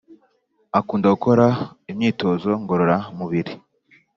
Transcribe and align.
akunda 0.79 1.07
gukora 1.13 1.45
imyitozo 1.91 2.49
ngorora 2.61 2.97
mubiri 3.17 3.53